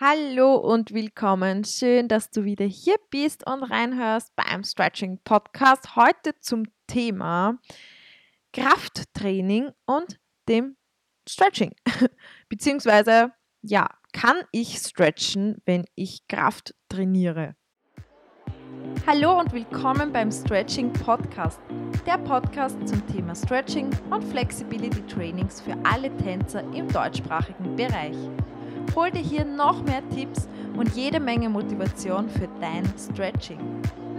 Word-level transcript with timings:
Hallo 0.00 0.56
und 0.56 0.92
willkommen. 0.92 1.62
Schön, 1.62 2.08
dass 2.08 2.28
du 2.28 2.42
wieder 2.42 2.64
hier 2.64 2.96
bist 3.10 3.46
und 3.46 3.62
reinhörst 3.62 4.34
beim 4.34 4.64
Stretching 4.64 5.20
Podcast. 5.22 5.94
Heute 5.94 6.34
zum 6.40 6.64
Thema 6.88 7.60
Krafttraining 8.52 9.70
und 9.86 10.18
dem 10.48 10.76
Stretching. 11.28 11.76
Beziehungsweise, 12.48 13.34
ja, 13.62 13.86
kann 14.12 14.38
ich 14.50 14.78
stretchen, 14.78 15.62
wenn 15.64 15.84
ich 15.94 16.26
Kraft 16.26 16.74
trainiere? 16.88 17.54
Hallo 19.06 19.38
und 19.38 19.52
willkommen 19.52 20.12
beim 20.12 20.32
Stretching 20.32 20.92
Podcast, 20.92 21.60
der 22.04 22.18
Podcast 22.18 22.76
zum 22.88 23.06
Thema 23.06 23.36
Stretching 23.36 23.90
und 24.10 24.24
Flexibility 24.24 25.02
Trainings 25.06 25.60
für 25.60 25.76
alle 25.84 26.14
Tänzer 26.16 26.64
im 26.74 26.88
deutschsprachigen 26.88 27.76
Bereich. 27.76 28.16
Hol 28.94 29.10
dir 29.10 29.20
hier 29.20 29.44
noch 29.44 29.82
mehr 29.84 30.02
Tipps 30.10 30.48
und 30.76 30.94
jede 30.94 31.20
Menge 31.20 31.48
Motivation 31.48 32.28
für 32.28 32.48
dein 32.60 32.84
Stretching. 32.98 33.58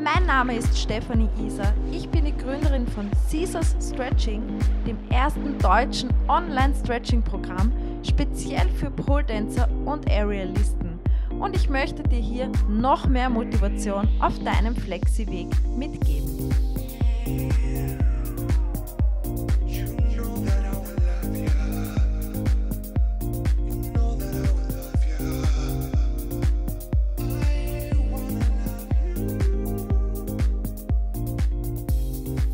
Mein 0.03 0.25
Name 0.25 0.57
ist 0.57 0.77
Stefanie 0.77 1.29
Isa. 1.45 1.73
Ich 1.91 2.09
bin 2.09 2.25
die 2.25 2.35
Gründerin 2.35 2.85
von 2.87 3.09
Caesars 3.31 3.75
Stretching, 3.81 4.41
dem 4.85 4.97
ersten 5.09 5.57
deutschen 5.59 6.09
Online-Stretching-Programm 6.27 7.71
speziell 8.03 8.67
für 8.69 8.91
Pole-Dancer 8.91 9.69
und 9.85 10.09
Aerialisten. 10.09 10.99
Und 11.39 11.55
ich 11.55 11.69
möchte 11.69 12.03
dir 12.03 12.19
hier 12.19 12.51
noch 12.69 13.07
mehr 13.07 13.29
Motivation 13.29 14.07
auf 14.19 14.37
deinem 14.39 14.75
Flexi-Weg 14.75 15.47
mitgeben. 15.77 16.53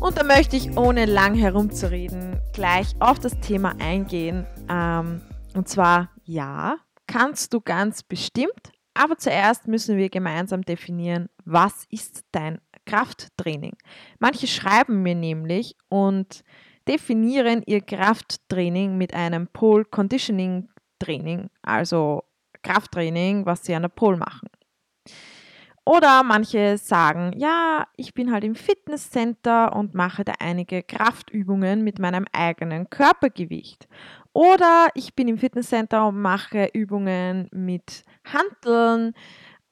Und 0.02 0.18
da 0.18 0.24
möchte 0.24 0.56
ich, 0.56 0.76
ohne 0.76 1.04
lang 1.04 1.36
herumzureden, 1.36 2.40
gleich 2.52 2.88
auf 2.98 3.20
das 3.20 3.38
Thema 3.38 3.76
eingehen. 3.78 4.44
Ähm, 4.68 5.22
und 5.54 5.68
zwar, 5.68 6.10
ja, 6.24 6.78
kannst 7.06 7.54
du 7.54 7.60
ganz 7.60 8.02
bestimmt, 8.02 8.72
aber 8.94 9.16
zuerst 9.16 9.68
müssen 9.68 9.96
wir 9.96 10.10
gemeinsam 10.10 10.62
definieren, 10.62 11.28
was 11.44 11.86
ist 11.88 12.24
dein 12.32 12.60
Krafttraining. 12.84 13.76
Manche 14.18 14.48
schreiben 14.48 15.04
mir 15.04 15.14
nämlich 15.14 15.76
und 15.88 16.42
definieren 16.88 17.62
ihr 17.64 17.80
Krafttraining 17.80 18.98
mit 18.98 19.14
einem 19.14 19.46
Pole 19.46 19.84
Conditioning 19.84 20.68
Training, 20.98 21.48
also 21.62 22.24
Krafttraining, 22.64 23.46
was 23.46 23.64
sie 23.64 23.74
an 23.76 23.82
der 23.82 23.88
Pole 23.88 24.16
machen. 24.16 24.48
Oder 25.84 26.22
manche 26.22 26.78
sagen, 26.78 27.32
ja, 27.36 27.88
ich 27.96 28.14
bin 28.14 28.32
halt 28.32 28.44
im 28.44 28.54
Fitnesscenter 28.54 29.74
und 29.74 29.94
mache 29.94 30.24
da 30.24 30.34
einige 30.38 30.82
Kraftübungen 30.84 31.82
mit 31.82 31.98
meinem 31.98 32.24
eigenen 32.32 32.88
Körpergewicht. 32.88 33.88
Oder 34.32 34.88
ich 34.94 35.14
bin 35.14 35.26
im 35.26 35.38
Fitnesscenter 35.38 36.06
und 36.06 36.20
mache 36.20 36.68
Übungen 36.72 37.48
mit 37.52 38.04
Handeln 38.24 39.14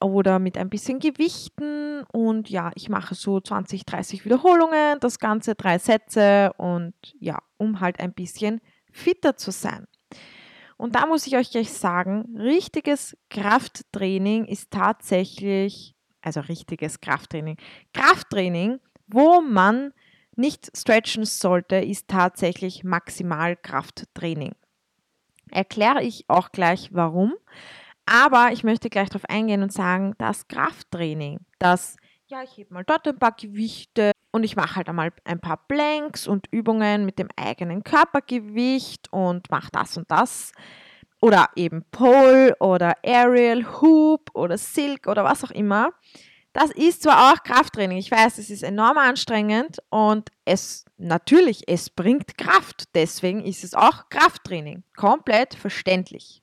oder 0.00 0.39
mit 0.39 0.58
ein 0.58 0.69
bisschen 0.69 0.98
Gewichten 0.98 2.02
und 2.12 2.48
ja, 2.48 2.72
ich 2.74 2.89
mache 2.89 3.14
so 3.14 3.41
20, 3.41 3.84
30 3.84 4.24
Wiederholungen, 4.24 4.98
das 4.98 5.19
Ganze 5.19 5.55
drei 5.55 5.78
Sätze 5.78 6.52
und 6.56 6.95
ja, 7.20 7.39
um 7.58 7.80
halt 7.80 8.00
ein 8.00 8.14
bisschen 8.14 8.61
fitter 8.91 9.36
zu 9.36 9.52
sein. 9.52 9.86
Und 10.77 10.95
da 10.95 11.06
muss 11.06 11.27
ich 11.27 11.36
euch 11.36 11.50
gleich 11.50 11.70
sagen, 11.70 12.34
richtiges 12.39 13.17
Krafttraining 13.28 14.47
ist 14.47 14.70
tatsächlich 14.70 15.95
also 16.23 16.41
richtiges 16.41 17.01
Krafttraining. 17.01 17.57
Krafttraining, 17.95 18.81
wo 19.07 19.41
man 19.41 19.93
nicht 20.37 20.71
stretchen 20.77 21.25
sollte, 21.25 21.77
ist 21.77 22.08
tatsächlich 22.08 22.85
Maximalkrafttraining. 22.85 24.55
Erkläre 25.51 26.03
ich 26.03 26.25
auch 26.29 26.53
gleich 26.53 26.91
warum. 26.92 27.35
Aber 28.07 28.51
ich 28.53 28.64
möchte 28.64 28.91
gleich 28.91 29.09
darauf 29.09 29.29
eingehen 29.29 29.63
und 29.63 29.73
sagen, 29.73 30.14
das 30.19 30.48
Krafttraining, 30.48 31.39
das, 31.59 31.97
ja, 32.27 32.42
ich 32.42 32.57
hebe 32.57 32.75
mal 32.75 32.85
dort 32.85 33.07
ein 33.07 33.19
paar 33.19 33.33
Gewichte 33.33 34.13
und 34.33 34.42
ich 34.42 34.57
mache 34.57 34.77
halt 34.77 34.89
einmal 34.89 35.13
ein 35.25 35.41
paar 35.41 35.64
Blanks 35.69 36.27
und 36.27 36.47
Übungen 36.51 37.05
mit 37.05 37.19
dem 37.19 37.29
eigenen 37.36 37.85
Körpergewicht 37.85 39.13
und 39.13 39.51
mache 39.51 39.70
das 39.73 39.97
und 39.97 40.11
das 40.11 40.53
oder 41.20 41.48
eben 41.57 41.85
Pole 41.91 42.57
oder 42.61 42.95
Aerial, 43.05 43.64
Hoop 43.81 44.31
oder 44.35 44.58
Silk 44.58 45.07
oder 45.07 45.25
was 45.25 45.45
auch 45.45 45.51
immer. 45.51 45.92
Das 46.53 46.70
ist 46.73 47.05
zwar 47.05 47.33
auch 47.33 47.42
Krafttraining. 47.45 47.98
Ich 47.98 48.11
weiß, 48.11 48.39
es 48.39 48.51
ist 48.51 48.64
enorm 48.64 48.98
anstrengend 48.98 49.79
und 49.91 50.30
es 50.45 50.85
natürlich, 50.97 51.69
es 51.69 51.91
bringt 51.91 52.36
Kraft. 52.36 52.85
Deswegen 52.95 53.45
ist 53.45 53.63
es 53.63 53.75
auch 53.75 54.09
Krafttraining. 54.09 54.83
Komplett 54.97 55.55
verständlich. 55.55 56.42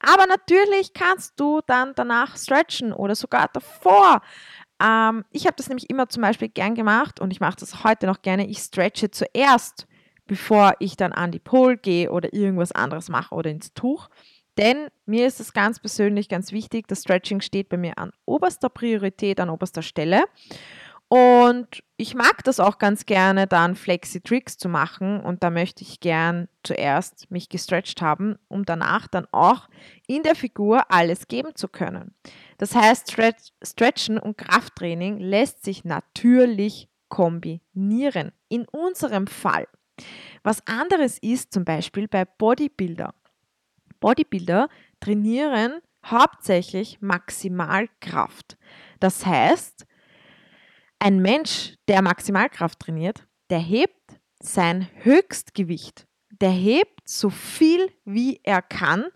Aber 0.00 0.26
natürlich 0.26 0.94
kannst 0.94 1.38
du 1.38 1.60
dann 1.66 1.92
danach 1.94 2.36
stretchen 2.36 2.92
oder 2.92 3.14
sogar 3.14 3.48
davor. 3.52 4.22
Ähm, 4.82 5.24
ich 5.30 5.46
habe 5.46 5.56
das 5.56 5.68
nämlich 5.68 5.90
immer 5.90 6.08
zum 6.08 6.22
Beispiel 6.22 6.48
gern 6.48 6.74
gemacht 6.74 7.20
und 7.20 7.30
ich 7.30 7.40
mache 7.40 7.56
das 7.60 7.84
heute 7.84 8.06
noch 8.06 8.22
gerne. 8.22 8.46
Ich 8.46 8.58
stretche 8.58 9.10
zuerst 9.10 9.86
bevor 10.32 10.76
ich 10.78 10.96
dann 10.96 11.12
an 11.12 11.30
die 11.30 11.38
Pole 11.38 11.76
gehe 11.76 12.10
oder 12.10 12.32
irgendwas 12.32 12.72
anderes 12.72 13.10
mache 13.10 13.34
oder 13.34 13.50
ins 13.50 13.74
Tuch. 13.74 14.08
Denn 14.56 14.88
mir 15.04 15.26
ist 15.26 15.40
es 15.40 15.52
ganz 15.52 15.78
persönlich 15.78 16.30
ganz 16.30 16.52
wichtig, 16.52 16.88
das 16.88 17.02
Stretching 17.02 17.42
steht 17.42 17.68
bei 17.68 17.76
mir 17.76 17.98
an 17.98 18.12
oberster 18.24 18.70
Priorität, 18.70 19.40
an 19.40 19.50
oberster 19.50 19.82
Stelle. 19.82 20.24
Und 21.08 21.82
ich 21.98 22.14
mag 22.14 22.42
das 22.44 22.60
auch 22.60 22.78
ganz 22.78 23.04
gerne, 23.04 23.46
dann 23.46 23.76
Flexi-Tricks 23.76 24.56
zu 24.56 24.70
machen. 24.70 25.20
Und 25.20 25.42
da 25.42 25.50
möchte 25.50 25.82
ich 25.82 26.00
gern 26.00 26.48
zuerst 26.62 27.30
mich 27.30 27.50
gestretched 27.50 28.00
haben, 28.00 28.38
um 28.48 28.64
danach 28.64 29.08
dann 29.08 29.26
auch 29.32 29.68
in 30.06 30.22
der 30.22 30.34
Figur 30.34 30.90
alles 30.90 31.28
geben 31.28 31.54
zu 31.56 31.68
können. 31.68 32.14
Das 32.56 32.74
heißt, 32.74 33.14
Stretchen 33.62 34.18
und 34.18 34.38
Krafttraining 34.38 35.18
lässt 35.18 35.62
sich 35.62 35.84
natürlich 35.84 36.88
kombinieren. 37.10 38.32
In 38.48 38.66
unserem 38.66 39.26
Fall 39.26 39.66
was 40.42 40.66
anderes 40.66 41.18
ist 41.18 41.52
zum 41.52 41.64
Beispiel 41.64 42.08
bei 42.08 42.24
Bodybuilder. 42.24 43.14
Bodybuilder 44.00 44.68
trainieren 45.00 45.80
hauptsächlich 46.04 47.00
Maximalkraft. 47.00 48.56
Das 49.00 49.24
heißt, 49.24 49.86
ein 50.98 51.20
Mensch, 51.20 51.74
der 51.88 52.02
Maximalkraft 52.02 52.80
trainiert, 52.80 53.26
der 53.50 53.58
hebt 53.58 54.20
sein 54.40 54.88
Höchstgewicht. 55.02 56.06
Der 56.40 56.50
hebt 56.50 57.08
so 57.08 57.30
viel, 57.30 57.90
wie 58.04 58.40
er 58.42 58.62
kann. 58.62 59.06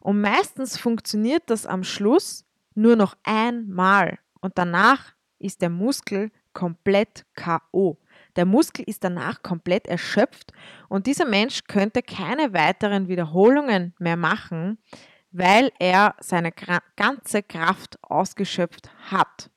Und 0.00 0.20
meistens 0.20 0.76
funktioniert 0.76 1.44
das 1.46 1.66
am 1.66 1.84
Schluss 1.84 2.44
nur 2.74 2.96
noch 2.96 3.16
einmal. 3.22 4.18
Und 4.40 4.58
danach 4.58 5.14
ist 5.38 5.62
der 5.62 5.70
Muskel 5.70 6.30
komplett 6.52 7.24
KO. 7.34 7.98
Der 8.36 8.44
Muskel 8.44 8.84
ist 8.86 9.04
danach 9.04 9.42
komplett 9.42 9.86
erschöpft 9.86 10.52
und 10.88 11.06
dieser 11.06 11.26
Mensch 11.26 11.64
könnte 11.68 12.02
keine 12.02 12.52
weiteren 12.52 13.08
Wiederholungen 13.08 13.94
mehr 13.98 14.16
machen, 14.16 14.78
weil 15.30 15.70
er 15.78 16.14
seine 16.20 16.52
ganze 16.96 17.42
Kraft 17.42 17.98
ausgeschöpft 18.02 18.90
hat. 19.10 19.50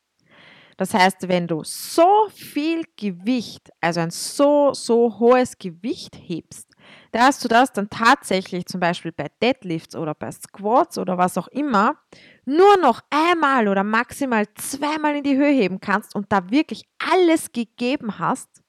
Das 0.77 0.93
heißt, 0.93 1.27
wenn 1.27 1.47
du 1.47 1.63
so 1.63 2.29
viel 2.29 2.83
Gewicht, 2.95 3.71
also 3.81 3.99
ein 3.99 4.11
so, 4.11 4.73
so 4.73 5.17
hohes 5.17 5.57
Gewicht 5.57 6.15
hebst, 6.15 6.67
dass 7.11 7.39
du 7.39 7.47
das 7.47 7.73
dann 7.73 7.89
tatsächlich 7.89 8.67
zum 8.67 8.79
Beispiel 8.79 9.11
bei 9.11 9.27
Deadlifts 9.41 9.95
oder 9.95 10.13
bei 10.13 10.31
Squats 10.31 10.99
oder 10.99 11.17
was 11.17 11.37
auch 11.37 11.47
immer 11.47 11.97
nur 12.45 12.77
noch 12.77 13.01
einmal 13.09 13.67
oder 13.67 13.83
maximal 13.83 14.45
zweimal 14.53 15.15
in 15.15 15.23
die 15.23 15.35
Höhe 15.35 15.51
heben 15.51 15.79
kannst 15.79 16.15
und 16.15 16.31
da 16.31 16.49
wirklich 16.51 16.83
alles 16.99 17.51
gegeben 17.51 18.19
hast, 18.19 18.61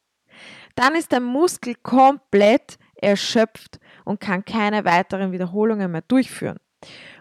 dann 0.78 0.94
ist 0.94 1.10
der 1.12 1.20
Muskel 1.20 1.74
komplett 1.74 2.78
erschöpft 2.94 3.80
und 4.04 4.20
kann 4.20 4.44
keine 4.44 4.84
weiteren 4.84 5.32
Wiederholungen 5.32 5.90
mehr 5.90 6.02
durchführen. 6.02 6.58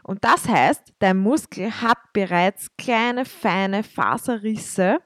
Und 0.03 0.23
das 0.23 0.47
heißt, 0.47 0.93
dein 0.99 1.17
Muskel 1.17 1.71
hat 1.81 1.97
bereits 2.13 2.69
kleine, 2.77 3.25
feine 3.25 3.83
Faserrisse 3.83 4.99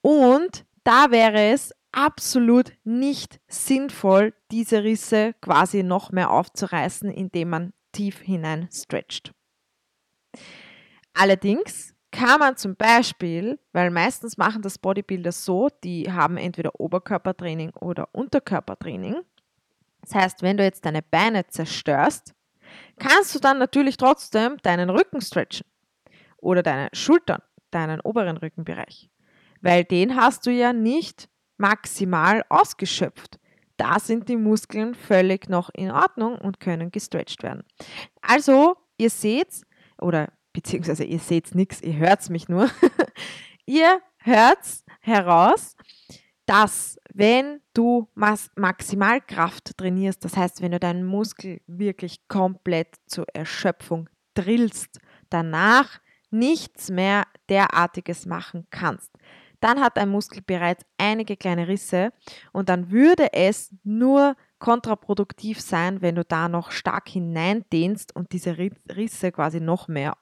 und 0.00 0.64
da 0.84 1.10
wäre 1.10 1.52
es 1.52 1.72
absolut 1.92 2.72
nicht 2.84 3.40
sinnvoll, 3.48 4.34
diese 4.50 4.82
Risse 4.82 5.34
quasi 5.40 5.82
noch 5.82 6.12
mehr 6.12 6.30
aufzureißen, 6.30 7.10
indem 7.10 7.50
man 7.50 7.72
tief 7.92 8.20
hinein 8.20 8.68
stretcht. 8.72 9.32
Allerdings 11.12 11.95
kann 12.16 12.40
man 12.40 12.56
zum 12.56 12.76
Beispiel, 12.76 13.58
weil 13.72 13.90
meistens 13.90 14.38
machen 14.38 14.62
das 14.62 14.78
Bodybuilder 14.78 15.32
so, 15.32 15.68
die 15.84 16.10
haben 16.10 16.38
entweder 16.38 16.80
Oberkörpertraining 16.80 17.70
oder 17.74 18.08
Unterkörpertraining. 18.12 19.16
Das 20.00 20.14
heißt, 20.14 20.42
wenn 20.42 20.56
du 20.56 20.64
jetzt 20.64 20.86
deine 20.86 21.02
Beine 21.02 21.46
zerstörst, 21.46 22.34
kannst 22.98 23.34
du 23.34 23.38
dann 23.38 23.58
natürlich 23.58 23.98
trotzdem 23.98 24.56
deinen 24.62 24.88
Rücken 24.88 25.20
stretchen 25.20 25.66
oder 26.38 26.62
deine 26.62 26.88
Schultern, 26.94 27.42
deinen 27.70 28.00
oberen 28.00 28.38
Rückenbereich, 28.38 29.10
weil 29.60 29.84
den 29.84 30.16
hast 30.16 30.46
du 30.46 30.50
ja 30.50 30.72
nicht 30.72 31.28
maximal 31.58 32.44
ausgeschöpft. 32.48 33.38
Da 33.76 33.98
sind 34.00 34.30
die 34.30 34.36
Muskeln 34.36 34.94
völlig 34.94 35.50
noch 35.50 35.68
in 35.74 35.90
Ordnung 35.90 36.38
und 36.38 36.60
können 36.60 36.90
gestretcht 36.90 37.42
werden. 37.42 37.62
Also, 38.22 38.76
ihr 38.96 39.10
seht, 39.10 39.66
oder 39.98 40.32
beziehungsweise 40.56 41.04
ihr 41.04 41.18
seht 41.18 41.54
nichts, 41.54 41.82
ihr 41.82 41.96
hört 41.96 42.30
mich 42.30 42.48
nur. 42.48 42.70
ihr 43.66 44.00
hört 44.16 44.58
heraus, 45.00 45.76
dass 46.46 46.98
wenn 47.12 47.60
du 47.74 48.08
Maximalkraft 48.14 49.76
trainierst, 49.76 50.24
das 50.24 50.34
heißt, 50.34 50.62
wenn 50.62 50.72
du 50.72 50.80
deinen 50.80 51.04
Muskel 51.04 51.60
wirklich 51.66 52.26
komplett 52.26 52.94
zur 53.06 53.26
Erschöpfung 53.34 54.08
drillst, 54.32 54.98
danach 55.28 56.00
nichts 56.30 56.90
mehr 56.90 57.24
derartiges 57.50 58.24
machen 58.24 58.66
kannst, 58.70 59.12
dann 59.60 59.80
hat 59.80 59.98
ein 59.98 60.08
Muskel 60.08 60.40
bereits 60.40 60.86
einige 60.96 61.36
kleine 61.36 61.68
Risse 61.68 62.14
und 62.52 62.70
dann 62.70 62.90
würde 62.90 63.34
es 63.34 63.74
nur 63.84 64.36
kontraproduktiv 64.58 65.60
sein, 65.60 66.00
wenn 66.00 66.14
du 66.14 66.24
da 66.24 66.48
noch 66.48 66.70
stark 66.70 67.10
hineindehnst 67.10 68.16
und 68.16 68.32
diese 68.32 68.56
Risse 68.56 69.32
quasi 69.32 69.60
noch 69.60 69.88
mehr 69.88 70.16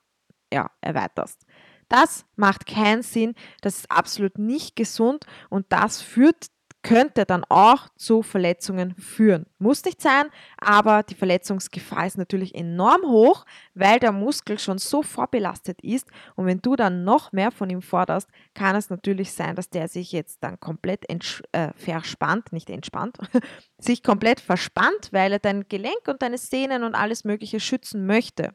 ja, 0.55 0.71
erweiterst. 0.81 1.45
Das 1.89 2.25
macht 2.37 2.67
keinen 2.67 3.03
Sinn, 3.03 3.35
das 3.61 3.79
ist 3.79 3.91
absolut 3.91 4.39
nicht 4.39 4.77
gesund 4.77 5.27
und 5.51 5.67
das 5.69 6.01
führt 6.01 6.47
könnte 6.85 7.25
dann 7.25 7.45
auch 7.49 7.89
zu 7.97 8.23
Verletzungen 8.23 8.95
führen. 8.97 9.47
Muss 9.59 9.83
nicht 9.85 10.03
sein, 10.03 10.27
aber 10.59 11.03
die 11.03 11.15
Verletzungsgefahr 11.15 12.07
ist 12.07 12.19
natürlich 12.19 12.55
enorm 12.55 13.03
hoch, 13.07 13.47
weil 13.73 13.99
der 13.99 14.13
Muskel 14.13 14.59
schon 14.59 14.77
so 14.77 15.03
vorbelastet 15.03 15.81
ist 15.83 16.07
und 16.37 16.45
wenn 16.45 16.61
du 16.61 16.77
dann 16.77 17.03
noch 17.03 17.33
mehr 17.33 17.51
von 17.51 17.71
ihm 17.71 17.81
forderst, 17.81 18.29
kann 18.53 18.77
es 18.77 18.91
natürlich 18.91 19.33
sein, 19.33 19.57
dass 19.57 19.71
der 19.71 19.89
sich 19.89 20.13
jetzt 20.13 20.45
dann 20.45 20.61
komplett 20.61 21.07
äh, 21.09 21.73
verspannt, 21.75 22.53
nicht 22.53 22.69
entspannt, 22.69 23.17
sich 23.79 24.03
komplett 24.03 24.41
verspannt, 24.41 25.09
weil 25.11 25.33
er 25.33 25.39
dein 25.39 25.67
Gelenk 25.69 26.07
und 26.07 26.21
deine 26.21 26.37
Sehnen 26.39 26.85
und 26.85 26.95
alles 26.95 27.25
Mögliche 27.25 27.61
schützen 27.61 28.05
möchte. 28.05 28.55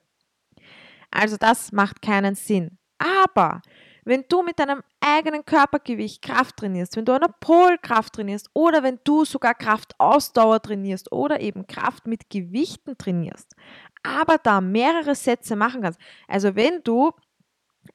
Also 1.11 1.37
das 1.37 1.71
macht 1.71 2.01
keinen 2.01 2.35
Sinn. 2.35 2.77
Aber 2.97 3.61
wenn 4.05 4.25
du 4.27 4.41
mit 4.41 4.59
deinem 4.59 4.81
eigenen 5.01 5.45
Körpergewicht 5.45 6.21
Kraft 6.21 6.57
trainierst, 6.57 6.95
wenn 6.95 7.05
du 7.05 7.13
eine 7.13 7.27
Polkraft 7.39 8.13
trainierst 8.13 8.49
oder 8.53 8.81
wenn 8.81 8.99
du 9.03 9.25
sogar 9.25 9.53
Kraftausdauer 9.53 10.61
trainierst 10.61 11.11
oder 11.11 11.39
eben 11.41 11.67
Kraft 11.67 12.07
mit 12.07 12.29
Gewichten 12.29 12.97
trainierst, 12.97 13.55
aber 14.03 14.37
da 14.37 14.61
mehrere 14.61 15.15
Sätze 15.15 15.55
machen 15.55 15.81
kannst. 15.81 15.99
Also 16.27 16.55
wenn 16.55 16.81
du 16.83 17.11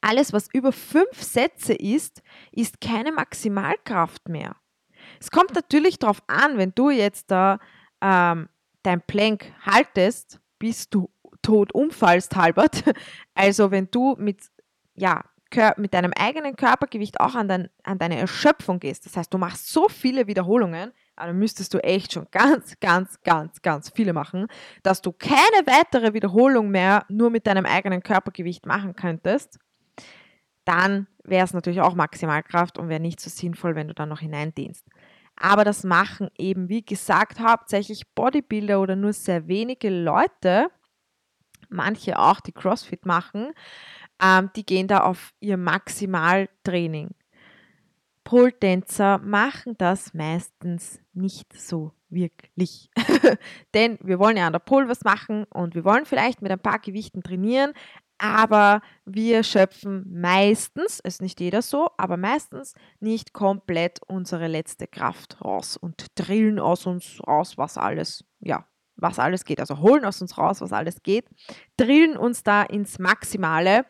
alles, 0.01 0.33
was 0.33 0.49
über 0.53 0.73
fünf 0.73 1.23
Sätze 1.23 1.75
ist, 1.75 2.23
ist 2.53 2.81
keine 2.81 3.13
Maximalkraft 3.13 4.29
mehr. 4.29 4.57
Es 5.21 5.31
kommt 5.31 5.55
natürlich 5.55 5.99
darauf 5.99 6.23
an, 6.27 6.59
wenn 6.59 6.73
du 6.75 6.91
jetzt 6.91 7.31
da 7.31 7.59
ähm, 8.01 8.49
dein 8.83 9.03
Plank 9.03 9.53
haltest, 9.63 10.41
bis 10.59 10.89
du 10.89 11.11
tot 11.45 11.73
umfallst 11.73 12.35
halbert. 12.37 12.83
Also 13.37 13.73
wenn 13.73 13.89
du 13.91 14.15
mit 14.17 14.39
ja, 14.95 15.25
mit 15.77 15.95
deinem 15.95 16.13
eigenen 16.17 16.57
Körpergewicht 16.57 17.21
auch 17.21 17.35
an, 17.35 17.49
dein, 17.49 17.69
an 17.85 17.99
deine 17.99 18.19
Erschöpfung 18.19 18.81
gehst, 18.81 19.07
das 19.07 19.17
heißt, 19.17 19.33
du 19.33 19.39
machst 19.39 19.69
so 19.69 19.89
viele 19.89 20.27
Wiederholungen, 20.27 20.93
dann 21.17 21.39
müsstest 21.39 21.73
du 21.75 21.79
echt 21.79 22.13
schon 22.13 22.27
ganz, 22.33 22.79
ganz, 22.81 23.21
ganz, 23.23 23.63
ganz 23.63 23.91
viele 23.95 24.13
machen, 24.13 24.49
dass 24.83 25.01
du 25.01 25.13
keine 25.13 25.67
weitere 25.67 26.13
Wiederholung 26.13 26.71
mehr 26.71 27.05
nur 27.09 27.31
mit 27.31 27.47
deinem 27.47 27.67
eigenen 27.67 28.03
Körpergewicht 28.03 28.67
machen 28.67 28.97
könntest, 28.97 29.59
dann 30.65 31.07
wäre 31.23 31.45
es 31.45 31.55
natürlich 31.55 31.81
auch 31.81 31.95
Maximalkraft 31.95 32.79
und 32.79 32.89
wäre 32.89 33.01
nicht 33.01 33.21
so 33.21 33.31
sinnvoll, 33.31 33.75
wenn 33.75 33.89
du 33.89 33.95
dann 33.95 34.09
noch 34.09 34.21
hineindehnst. 34.21 34.87
Aber 35.37 35.65
das 35.65 35.85
machen 35.85 36.31
eben, 36.39 36.69
wie 36.69 36.85
gesagt, 36.85 37.41
hauptsächlich 37.41 38.07
Bodybuilder 38.15 38.81
oder 38.81 38.97
nur 38.97 39.13
sehr 39.13 39.49
wenige 39.49 39.91
Leute, 39.91 40.69
manche 41.69 42.19
auch, 42.19 42.41
die 42.41 42.53
CrossFit 42.53 43.07
machen, 43.07 43.53
ähm, 44.23 44.51
die 44.57 44.65
gehen 44.65 44.89
da 44.89 45.01
auf 45.01 45.33
ihr 45.41 45.57
Maximaltraining. 45.57 47.11
Pole-Tänzer 48.25 49.19
machen 49.19 49.75
das 49.77 50.15
meistens 50.15 51.01
nicht 51.13 51.53
so 51.53 51.93
wirklich. 52.09 52.91
Denn 53.75 53.99
wir 54.01 54.19
wollen 54.19 54.37
ja 54.37 54.47
an 54.47 54.53
der 54.53 54.61
Pole 54.61 54.89
was 54.89 55.05
machen 55.05 55.45
und 55.45 55.75
wir 55.75 55.85
wollen 55.85 56.07
vielleicht 56.07 56.41
mit 56.41 56.51
ein 56.51 56.59
paar 56.59 56.79
Gewichten 56.79 57.23
trainieren, 57.23 57.75
aber 58.19 58.81
wir 59.05 59.43
schöpfen 59.43 60.07
meistens, 60.09 61.01
ist 61.01 61.21
nicht 61.21 61.41
jeder 61.41 61.63
so, 61.63 61.89
aber 61.99 62.17
meistens 62.17 62.75
nicht 63.01 63.33
komplett 63.33 64.01
unsere 64.07 64.47
letzte 64.47 64.87
Kraft 64.87 65.43
raus 65.45 65.77
und 65.77 66.07
drillen 66.15 66.59
aus 66.59 66.87
uns 66.87 67.21
raus, 67.27 67.59
was 67.59 67.77
alles, 67.77 68.25
ja, 68.41 68.67
was 68.97 69.19
alles 69.19 69.45
geht. 69.45 69.61
Also 69.61 69.81
holen 69.81 70.05
aus 70.05 70.21
uns 70.21 70.39
raus, 70.39 70.61
was 70.61 70.73
alles 70.73 71.03
geht, 71.03 71.27
drillen 71.77 72.17
uns 72.17 72.43
da 72.43 72.63
ins 72.63 72.99
Maximale. 72.99 73.87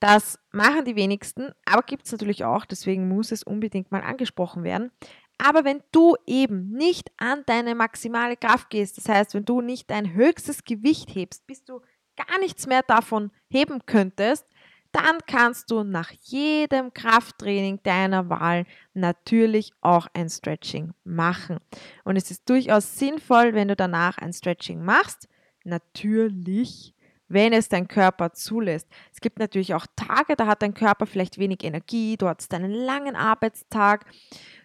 Das 0.00 0.38
machen 0.50 0.84
die 0.84 0.96
wenigsten, 0.96 1.52
aber 1.66 1.82
gibt 1.82 2.06
es 2.06 2.12
natürlich 2.12 2.44
auch, 2.44 2.64
deswegen 2.64 3.08
muss 3.08 3.32
es 3.32 3.42
unbedingt 3.42 3.92
mal 3.92 4.02
angesprochen 4.02 4.64
werden. 4.64 4.90
Aber 5.36 5.64
wenn 5.64 5.82
du 5.92 6.16
eben 6.26 6.70
nicht 6.70 7.10
an 7.16 7.44
deine 7.46 7.74
maximale 7.74 8.36
Kraft 8.36 8.70
gehst, 8.70 8.98
das 8.98 9.08
heißt, 9.08 9.34
wenn 9.34 9.44
du 9.44 9.60
nicht 9.60 9.90
dein 9.90 10.14
höchstes 10.14 10.64
Gewicht 10.64 11.14
hebst, 11.14 11.46
bis 11.46 11.64
du 11.64 11.80
gar 12.16 12.38
nichts 12.40 12.66
mehr 12.66 12.82
davon 12.82 13.30
heben 13.48 13.84
könntest, 13.86 14.46
dann 14.92 15.18
kannst 15.26 15.70
du 15.70 15.84
nach 15.84 16.10
jedem 16.22 16.92
Krafttraining 16.92 17.82
deiner 17.82 18.28
Wahl 18.28 18.66
natürlich 18.94 19.72
auch 19.80 20.08
ein 20.14 20.28
Stretching 20.28 20.92
machen. 21.04 21.58
Und 22.04 22.16
es 22.16 22.30
ist 22.30 22.48
durchaus 22.48 22.98
sinnvoll, 22.98 23.54
wenn 23.54 23.68
du 23.68 23.76
danach 23.76 24.18
ein 24.18 24.32
Stretching 24.32 24.82
machst. 24.84 25.28
Natürlich 25.64 26.94
wenn 27.30 27.52
es 27.52 27.68
dein 27.68 27.88
Körper 27.88 28.32
zulässt. 28.32 28.88
Es 29.12 29.20
gibt 29.20 29.38
natürlich 29.38 29.72
auch 29.74 29.86
Tage, 29.96 30.36
da 30.36 30.46
hat 30.46 30.62
dein 30.62 30.74
Körper 30.74 31.06
vielleicht 31.06 31.38
wenig 31.38 31.62
Energie, 31.62 32.16
du 32.16 32.28
hast 32.28 32.52
einen 32.52 32.72
langen 32.72 33.14
Arbeitstag, 33.14 34.04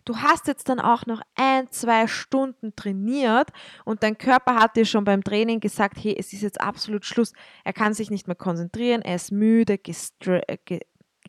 du 0.04 0.18
hast 0.18 0.48
jetzt 0.48 0.68
dann 0.68 0.80
auch 0.80 1.06
noch 1.06 1.22
ein, 1.36 1.70
zwei 1.70 2.08
Stunden 2.08 2.76
trainiert 2.76 3.50
und 3.86 4.02
dein 4.02 4.18
Körper 4.18 4.56
hat 4.56 4.76
dir 4.76 4.86
schon 4.86 5.04
beim 5.04 5.24
Training 5.24 5.60
gesagt, 5.60 5.98
hey, 6.02 6.16
es 6.18 6.34
ist 6.34 6.42
jetzt 6.42 6.60
absolut 6.60 7.06
Schluss, 7.06 7.34
er 7.64 7.74
kann 7.74 7.94
sich 7.94 8.10
nicht 8.10 8.28
mehr 8.28 8.36
konzentrieren, 8.36 9.04
er 9.04 9.16
ist 9.16 9.32
müde, 9.32 9.76
äh, 9.76 10.58
ge 10.66 10.80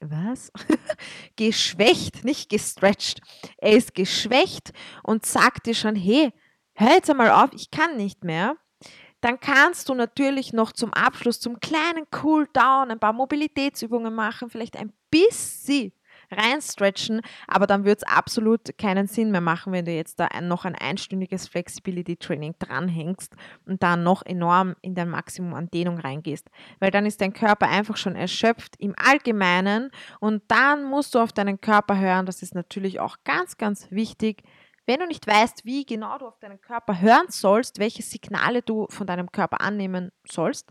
was? 0.01 0.53
geschwächt, 1.37 2.23
nicht 2.23 2.51
gestretched. 2.51 3.21
Er 3.57 3.73
ist 3.73 3.95
geschwächt 3.95 4.73
und 5.03 5.25
sagt 5.25 5.67
dir 5.67 5.75
schon, 5.75 5.97
hey, 5.97 6.33
hör 6.75 6.93
jetzt 6.93 7.09
einmal 7.09 7.31
auf, 7.31 7.51
ich 7.55 7.71
kann 7.71 7.97
nicht 7.97 8.23
mehr 8.23 8.57
dann 9.21 9.41
kannst 9.41 9.89
du 9.89 9.95
natürlich 9.95 10.53
noch 10.53 10.73
zum 10.73 10.93
Abschluss, 10.93 11.41
zum 11.41 11.61
kleinen 11.61 12.07
Cool-Down, 12.23 12.91
ein 12.91 13.01
paar 13.01 13.13
Mobilitätsübungen 13.13 14.15
machen, 14.15 14.51
vielleicht 14.51 14.77
ein 14.77 14.93
bisschen 15.11 15.93
reinstretchen, 16.31 17.21
aber 17.47 17.67
dann 17.67 17.85
wird 17.85 17.99
es 17.99 18.09
absolut 18.09 18.77
keinen 18.79 19.07
Sinn 19.07 19.31
mehr 19.31 19.41
machen, 19.41 19.73
wenn 19.73 19.85
du 19.85 19.93
jetzt 19.93 20.19
da 20.21 20.29
noch 20.41 20.65
ein 20.65 20.75
einstündiges 20.75 21.49
Flexibility-Training 21.49 22.57
dranhängst 22.59 23.35
und 23.65 23.83
dann 23.83 24.03
noch 24.03 24.25
enorm 24.25 24.75
in 24.83 24.95
dein 24.95 25.09
Maximum 25.09 25.55
an 25.55 25.71
Dehnung 25.71 25.99
reingehst, 25.99 26.51
weil 26.81 26.91
dann 26.91 27.07
ist 27.07 27.21
dein 27.21 27.33
Körper 27.33 27.69
einfach 27.69 27.97
schon 27.97 28.17
erschöpft 28.17 28.75
im 28.79 28.95
Allgemeinen 28.97 29.91
und 30.21 30.43
dann 30.49 30.85
musst 30.85 31.15
du 31.15 31.21
auf 31.21 31.33
deinen 31.33 31.61
Körper 31.61 31.99
hören, 31.99 32.27
das 32.27 32.43
ist 32.43 32.55
natürlich 32.55 33.01
auch 33.01 33.19
ganz, 33.25 33.57
ganz 33.57 33.91
wichtig, 33.91 34.43
wenn 34.87 35.01
du 35.01 35.07
nicht 35.07 35.27
weißt, 35.27 35.65
wie 35.65 35.85
genau 35.85 36.17
du 36.19 36.27
auf 36.27 36.39
deinen 36.39 36.61
Körper 36.61 37.01
hören 37.01 37.27
sollst, 37.29 37.79
welche 37.79 38.03
Signale 38.03 38.63
du 38.63 38.87
von 38.89 39.07
deinem 39.07 39.31
Körper 39.31 39.61
annehmen 39.61 40.13
sollst, 40.29 40.71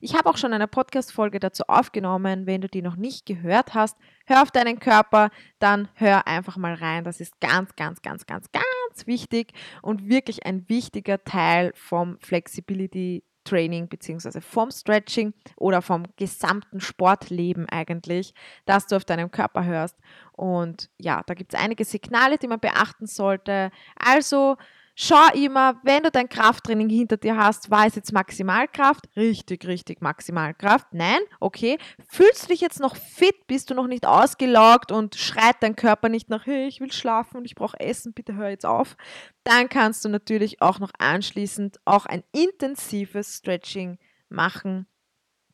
ich 0.00 0.14
habe 0.14 0.30
auch 0.30 0.36
schon 0.36 0.52
eine 0.52 0.68
Podcast-Folge 0.68 1.40
dazu 1.40 1.64
aufgenommen. 1.66 2.46
Wenn 2.46 2.60
du 2.60 2.68
die 2.68 2.82
noch 2.82 2.96
nicht 2.96 3.26
gehört 3.26 3.74
hast, 3.74 3.96
hör 4.26 4.42
auf 4.42 4.50
deinen 4.50 4.78
Körper, 4.78 5.30
dann 5.58 5.88
hör 5.94 6.26
einfach 6.26 6.56
mal 6.56 6.74
rein. 6.74 7.04
Das 7.04 7.20
ist 7.20 7.38
ganz, 7.40 7.74
ganz, 7.76 8.02
ganz, 8.02 8.26
ganz, 8.26 8.50
ganz 8.52 9.06
wichtig 9.06 9.52
und 9.82 10.08
wirklich 10.08 10.46
ein 10.46 10.68
wichtiger 10.68 11.22
Teil 11.24 11.72
vom 11.74 12.18
Flexibility 12.20 13.24
Training 13.48 13.88
beziehungsweise 13.88 14.40
vom 14.40 14.70
Stretching 14.70 15.32
oder 15.56 15.82
vom 15.82 16.04
gesamten 16.16 16.80
Sportleben 16.80 17.68
eigentlich, 17.68 18.34
dass 18.66 18.86
du 18.86 18.96
auf 18.96 19.04
deinem 19.04 19.30
Körper 19.30 19.64
hörst. 19.64 19.96
Und 20.32 20.90
ja, 20.98 21.22
da 21.26 21.34
gibt 21.34 21.54
es 21.54 21.60
einige 21.60 21.84
Signale, 21.84 22.38
die 22.38 22.48
man 22.48 22.60
beachten 22.60 23.06
sollte. 23.06 23.70
Also 23.96 24.56
Schau 25.00 25.28
immer, 25.32 25.80
wenn 25.84 26.02
du 26.02 26.10
dein 26.10 26.28
Krafttraining 26.28 26.88
hinter 26.88 27.18
dir 27.18 27.36
hast, 27.36 27.70
war 27.70 27.86
es 27.86 27.94
jetzt 27.94 28.12
Maximalkraft? 28.12 29.04
Richtig, 29.14 29.64
richtig 29.64 30.00
Maximalkraft. 30.00 30.88
Nein? 30.90 31.20
Okay. 31.38 31.78
Fühlst 32.08 32.42
du 32.42 32.46
dich 32.48 32.60
jetzt 32.60 32.80
noch 32.80 32.96
fit? 32.96 33.46
Bist 33.46 33.70
du 33.70 33.74
noch 33.74 33.86
nicht 33.86 34.06
ausgelaugt 34.06 34.90
und 34.90 35.14
schreit 35.14 35.54
dein 35.60 35.76
Körper 35.76 36.08
nicht 36.08 36.30
nach, 36.30 36.46
hey, 36.46 36.66
ich 36.66 36.80
will 36.80 36.90
schlafen 36.90 37.36
und 37.36 37.44
ich 37.44 37.54
brauche 37.54 37.78
Essen, 37.78 38.12
bitte 38.12 38.34
hör 38.34 38.48
jetzt 38.48 38.66
auf? 38.66 38.96
Dann 39.44 39.68
kannst 39.68 40.04
du 40.04 40.08
natürlich 40.08 40.60
auch 40.62 40.80
noch 40.80 40.90
anschließend 40.98 41.78
auch 41.84 42.04
ein 42.04 42.24
intensives 42.32 43.36
Stretching 43.36 43.98
machen, 44.28 44.88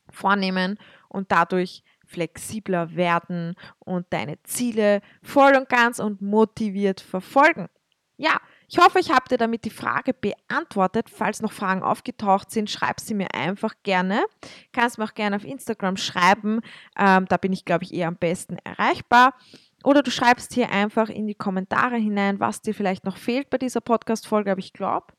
vornehmen 0.08 0.78
und 1.10 1.32
dadurch 1.32 1.84
flexibler 2.06 2.96
werden 2.96 3.56
und 3.78 4.06
deine 4.08 4.42
Ziele 4.44 5.02
voll 5.22 5.54
und 5.54 5.68
ganz 5.68 5.98
und 5.98 6.22
motiviert 6.22 7.02
verfolgen. 7.02 7.68
Ja, 8.16 8.40
ich 8.75 8.81
hoffe, 8.81 8.99
ich 8.99 9.12
habe 9.12 9.28
dir 9.28 9.38
damit 9.38 9.64
die 9.64 9.71
Frage 9.71 10.12
beantwortet. 10.12 11.09
Falls 11.09 11.40
noch 11.40 11.52
Fragen 11.52 11.85
aufgetaucht 11.85 12.50
sind, 12.50 12.69
schreib 12.69 12.99
sie 12.99 13.14
mir 13.14 13.33
einfach 13.33 13.73
gerne. 13.85 14.25
Kannst 14.73 14.99
mir 14.99 15.04
auch 15.04 15.14
gerne 15.14 15.37
auf 15.37 15.45
Instagram 15.45 15.97
schreiben. 15.97 16.61
Ähm, 16.99 17.26
da 17.26 17.37
bin 17.37 17.52
ich, 17.52 17.64
glaube 17.64 17.85
ich, 17.85 17.95
eher 17.95 18.09
am 18.09 18.16
besten 18.16 18.57
erreichbar. 18.64 19.38
Oder 19.85 20.02
du 20.02 20.11
schreibst 20.11 20.54
hier 20.54 20.73
einfach 20.73 21.09
in 21.09 21.28
die 21.28 21.37
Kommentare 21.37 21.99
hinein, 21.99 22.40
was 22.40 22.62
dir 22.62 22.75
vielleicht 22.75 23.04
noch 23.04 23.16
fehlt 23.16 23.49
bei 23.49 23.59
dieser 23.59 23.81
Podcast-Folge. 23.81 24.50
Aber 24.50 24.59
ich 24.59 24.73
glaube, 24.73 25.14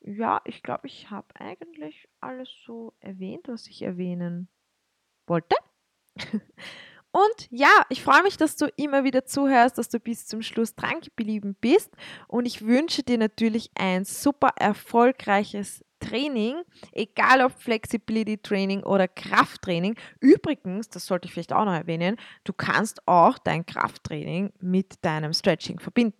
ja, 0.00 0.40
ich 0.46 0.62
glaube, 0.62 0.86
ich 0.86 1.10
habe 1.10 1.26
eigentlich 1.34 2.08
alles 2.22 2.48
so 2.64 2.94
erwähnt, 3.00 3.48
was 3.48 3.66
ich 3.66 3.82
erwähnen 3.82 4.48
wollte. 5.26 5.56
Und 7.12 7.48
ja, 7.50 7.84
ich 7.90 8.02
freue 8.02 8.22
mich, 8.22 8.38
dass 8.38 8.56
du 8.56 8.66
immer 8.76 9.04
wieder 9.04 9.24
zuhörst, 9.26 9.76
dass 9.76 9.90
du 9.90 10.00
bis 10.00 10.26
zum 10.26 10.42
Schluss 10.42 10.74
dran 10.74 11.00
geblieben 11.00 11.56
bist. 11.60 11.90
Und 12.26 12.46
ich 12.46 12.66
wünsche 12.66 13.02
dir 13.02 13.18
natürlich 13.18 13.70
ein 13.74 14.04
super 14.04 14.50
erfolgreiches 14.58 15.84
Training, 16.00 16.62
egal 16.92 17.42
ob 17.42 17.52
Flexibility 17.52 18.38
Training 18.38 18.82
oder 18.82 19.06
Krafttraining. 19.08 19.94
Übrigens, 20.20 20.88
das 20.88 21.06
sollte 21.06 21.26
ich 21.26 21.32
vielleicht 21.32 21.52
auch 21.52 21.64
noch 21.64 21.74
erwähnen, 21.74 22.16
du 22.44 22.52
kannst 22.52 23.06
auch 23.06 23.38
dein 23.38 23.64
Krafttraining 23.64 24.52
mit 24.60 25.04
deinem 25.04 25.32
Stretching 25.32 25.78
verbinden. 25.78 26.18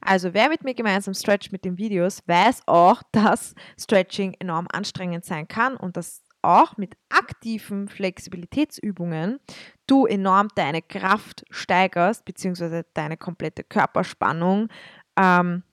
Also 0.00 0.34
wer 0.34 0.48
mit 0.48 0.64
mir 0.64 0.74
gemeinsam 0.74 1.14
stretcht 1.14 1.52
mit 1.52 1.64
den 1.64 1.78
Videos, 1.78 2.22
weiß 2.26 2.62
auch, 2.66 3.02
dass 3.12 3.54
Stretching 3.78 4.34
enorm 4.38 4.66
anstrengend 4.72 5.24
sein 5.24 5.46
kann 5.48 5.76
und 5.76 5.96
dass 5.96 6.22
auch 6.42 6.76
mit 6.76 6.96
aktiven 7.10 7.88
Flexibilitätsübungen 7.88 9.40
du 9.90 10.06
enorm 10.06 10.48
deine 10.54 10.82
Kraft 10.82 11.44
steigerst, 11.50 12.24
beziehungsweise 12.24 12.86
deine 12.94 13.16
komplette 13.16 13.64
Körperspannung 13.64 14.68
ähm, 15.16 15.64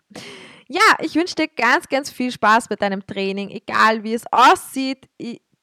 Ja, 0.74 0.96
ich 1.02 1.16
wünsche 1.16 1.36
dir 1.36 1.50
ganz, 1.50 1.90
ganz 1.90 2.10
viel 2.10 2.32
Spaß 2.32 2.70
bei 2.70 2.78
deinem 2.78 3.06
Training, 3.06 3.50
egal 3.50 4.06
wie 4.06 4.14
es 4.14 4.24
aussieht. 4.32 5.10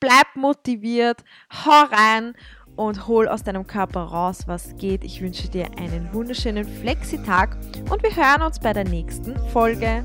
Bleib 0.00 0.26
motiviert, 0.34 1.24
hau 1.64 1.84
rein 1.84 2.34
und 2.76 3.06
hol 3.06 3.26
aus 3.26 3.42
deinem 3.42 3.66
Körper 3.66 4.02
raus, 4.02 4.40
was 4.44 4.76
geht. 4.76 5.04
Ich 5.04 5.22
wünsche 5.22 5.48
dir 5.48 5.70
einen 5.78 6.12
wunderschönen 6.12 6.66
Flexitag 6.66 7.56
und 7.88 8.02
wir 8.02 8.14
hören 8.14 8.42
uns 8.42 8.60
bei 8.60 8.74
der 8.74 8.84
nächsten 8.84 9.34
Folge. 9.48 10.02